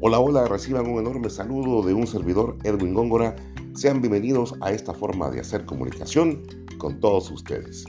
Hola, 0.00 0.20
hola, 0.20 0.46
reciban 0.46 0.86
un 0.86 1.00
enorme 1.00 1.28
saludo 1.28 1.82
de 1.82 1.92
un 1.92 2.06
servidor, 2.06 2.56
Edwin 2.62 2.94
Góngora. 2.94 3.34
Sean 3.74 4.00
bienvenidos 4.00 4.54
a 4.60 4.70
esta 4.70 4.94
forma 4.94 5.28
de 5.28 5.40
hacer 5.40 5.64
comunicación 5.64 6.44
con 6.78 7.00
todos 7.00 7.28
ustedes. 7.32 7.84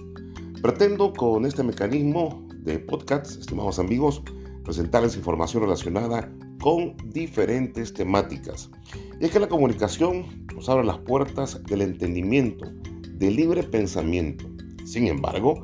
Pretendo 0.60 1.14
con 1.14 1.46
este 1.46 1.62
mecanismo 1.62 2.48
de 2.64 2.80
podcast, 2.80 3.40
estimados 3.40 3.78
amigos, 3.78 4.24
presentarles 4.64 5.18
información 5.18 5.62
relacionada 5.62 6.34
con 6.60 6.98
diferentes 7.06 7.94
temáticas. 7.94 8.72
Y 9.22 9.26
es 9.26 9.32
que 9.32 9.40
la 9.40 9.48
comunicación 9.48 10.48
nos 10.56 10.68
abre 10.68 10.86
las 10.86 10.98
puertas 10.98 11.64
del 11.66 11.84
entendimiento, 11.84 12.72
del 13.20 13.36
libre 13.36 13.62
pensamiento. 13.62 14.50
Sin 14.84 15.06
embargo, 15.06 15.62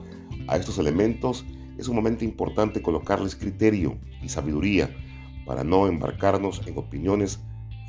a 0.48 0.58
estos 0.58 0.78
elementos 0.78 1.44
es 1.80 1.88
sumamente 1.88 2.24
importante 2.24 2.84
colocarles 2.84 3.36
criterio 3.36 3.98
y 4.22 4.30
sabiduría 4.30 4.96
para 5.46 5.64
no 5.64 5.88
embarcarnos 5.88 6.66
en 6.68 6.78
opiniones 6.78 7.40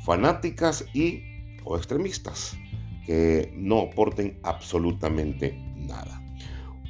fanáticas 0.05 0.85
y 0.93 1.23
o 1.63 1.75
extremistas 1.75 2.57
que 3.05 3.51
no 3.55 3.81
aporten 3.81 4.39
absolutamente 4.43 5.57
nada. 5.75 6.21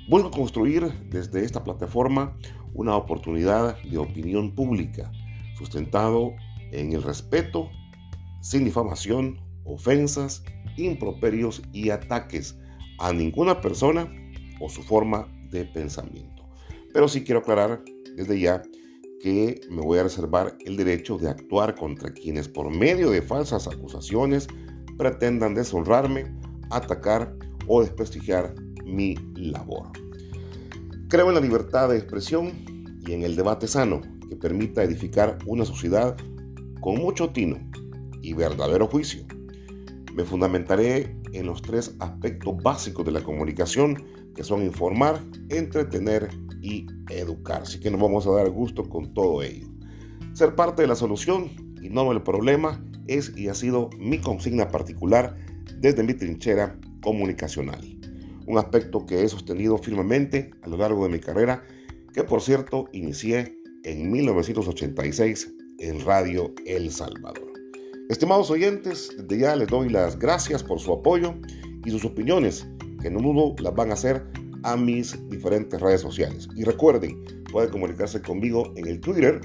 Busco 0.09 0.31
construir 0.31 0.91
desde 1.09 1.43
esta 1.43 1.63
plataforma 1.63 2.37
una 2.73 2.95
oportunidad 2.95 3.81
de 3.83 3.97
opinión 3.97 4.53
pública 4.53 5.11
sustentado 5.57 6.33
en 6.71 6.93
el 6.93 7.03
respeto, 7.03 7.69
sin 8.41 8.65
difamación, 8.65 9.39
ofensas, 9.65 10.43
improperios 10.77 11.61
y 11.73 11.89
ataques 11.89 12.57
a 12.99 13.11
ninguna 13.11 13.61
persona 13.61 14.11
o 14.59 14.69
su 14.69 14.83
forma 14.83 15.27
de 15.49 15.65
pensamiento. 15.65 16.47
Pero 16.93 17.07
sí 17.07 17.23
quiero 17.23 17.41
aclarar 17.41 17.83
desde 18.15 18.39
ya 18.39 18.61
que 19.21 19.61
me 19.69 19.81
voy 19.81 19.99
a 19.99 20.03
reservar 20.03 20.57
el 20.65 20.77
derecho 20.77 21.17
de 21.17 21.29
actuar 21.29 21.75
contra 21.75 22.13
quienes 22.13 22.47
por 22.47 22.69
medio 22.69 23.09
de 23.09 23.21
falsas 23.21 23.67
acusaciones 23.67 24.47
pretendan 24.97 25.55
deshonrarme, 25.55 26.33
atacar 26.69 27.35
o 27.67 27.81
desprestigiar 27.81 28.55
mi 28.85 29.15
labor. 29.35 29.89
Creo 31.09 31.29
en 31.29 31.35
la 31.35 31.41
libertad 31.41 31.89
de 31.89 31.97
expresión 31.97 32.51
y 33.05 33.13
en 33.13 33.23
el 33.23 33.35
debate 33.35 33.67
sano 33.67 34.01
que 34.27 34.35
permita 34.35 34.83
edificar 34.83 35.37
una 35.45 35.65
sociedad 35.65 36.17
con 36.81 36.95
mucho 36.95 37.29
tino 37.29 37.57
y 38.21 38.33
verdadero 38.33 38.87
juicio. 38.87 39.25
Me 40.13 40.23
fundamentaré 40.23 41.15
en 41.33 41.45
los 41.45 41.61
tres 41.61 41.95
aspectos 41.99 42.55
básicos 42.61 43.05
de 43.05 43.11
la 43.11 43.21
comunicación 43.21 44.03
que 44.35 44.43
son 44.43 44.63
informar, 44.63 45.21
entretener 45.49 46.29
y 46.67 46.85
educar. 47.09 47.61
Así 47.61 47.79
que 47.79 47.89
nos 47.89 48.01
vamos 48.01 48.27
a 48.27 48.31
dar 48.31 48.49
gusto 48.49 48.87
con 48.89 49.13
todo 49.13 49.41
ello. 49.41 49.67
Ser 50.33 50.55
parte 50.55 50.81
de 50.81 50.87
la 50.87 50.95
solución 50.95 51.49
y 51.81 51.89
no 51.89 52.11
el 52.11 52.21
problema 52.21 52.83
es 53.07 53.31
y 53.37 53.47
ha 53.47 53.53
sido 53.53 53.89
mi 53.97 54.19
consigna 54.19 54.69
particular 54.69 55.37
desde 55.79 56.03
mi 56.03 56.13
trinchera 56.13 56.77
comunicacional. 57.01 57.81
Un 58.45 58.57
aspecto 58.57 59.05
que 59.05 59.23
he 59.23 59.29
sostenido 59.29 59.77
firmemente 59.77 60.51
a 60.61 60.67
lo 60.67 60.77
largo 60.77 61.05
de 61.05 61.11
mi 61.11 61.19
carrera, 61.19 61.63
que 62.13 62.23
por 62.23 62.41
cierto 62.41 62.85
inicié 62.91 63.57
en 63.83 64.11
1986 64.11 65.53
en 65.79 66.03
Radio 66.05 66.53
El 66.65 66.91
Salvador. 66.91 67.53
Estimados 68.09 68.49
oyentes, 68.51 69.09
desde 69.17 69.41
ya 69.41 69.55
les 69.55 69.67
doy 69.67 69.89
las 69.89 70.17
gracias 70.17 70.63
por 70.63 70.79
su 70.79 70.93
apoyo 70.93 71.35
y 71.85 71.91
sus 71.91 72.05
opiniones, 72.05 72.67
que 73.01 73.09
no 73.09 73.19
dudo 73.21 73.55
las 73.61 73.75
van 73.75 73.91
a 73.91 73.93
hacer 73.93 74.25
a 74.67 74.75
mis 74.75 75.17
diferentes 75.29 75.79
redes 75.79 76.01
sociales. 76.01 76.49
Y 76.57 76.65
recuerden, 76.65 77.23
pueden 77.53 77.71
comunicarse 77.71 78.21
conmigo 78.21 78.73
en 78.75 78.85
el 78.85 78.99
Twitter, 78.99 79.39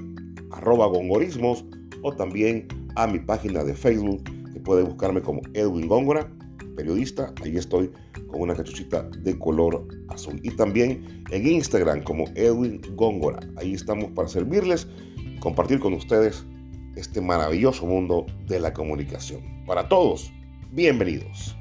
arroba 0.51 0.87
gongorismos, 0.89 1.64
o 2.03 2.12
también 2.12 2.67
a 2.97 3.07
mi 3.07 3.20
página 3.20 3.63
de 3.63 3.73
Facebook, 3.73 4.24
que 4.52 4.58
puede 4.58 4.83
buscarme 4.83 5.23
como 5.23 5.41
Edwin 5.55 5.86
Góngora, 5.86 6.29
periodista. 6.74 7.33
Ahí 7.45 7.57
estoy 7.57 7.92
con 8.27 8.41
una 8.41 8.57
cachuchita 8.57 9.05
de 9.23 9.39
color 9.39 9.86
azul. 10.08 10.41
Y 10.42 10.51
también 10.57 11.23
en 11.30 11.47
Instagram 11.47 12.02
como 12.02 12.24
Edwin 12.35 12.80
Góngora. 12.97 13.39
Ahí 13.57 13.74
estamos 13.74 14.11
para 14.11 14.27
servirles, 14.27 14.89
compartir 15.39 15.79
con 15.79 15.92
ustedes 15.92 16.45
este 16.97 17.20
maravilloso 17.20 17.86
mundo 17.86 18.27
de 18.48 18.58
la 18.58 18.73
comunicación. 18.73 19.41
Para 19.67 19.89
todos, 19.89 20.33
bienvenidos. 20.73 21.57